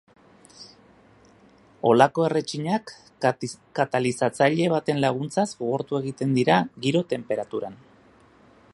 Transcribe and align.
Holako 1.89 2.25
erretxinak, 2.29 2.95
katalizatzaile 3.81 4.73
baten 4.77 5.05
laguntzaz, 5.07 5.49
gogortu 5.63 6.03
egiten 6.03 6.37
dira 6.39 6.61
giro-tenperaturan. 6.87 7.81